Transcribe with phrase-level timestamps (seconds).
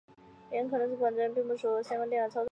[0.49, 2.39] 原因有可能是管制员并不熟习有关电脑操作。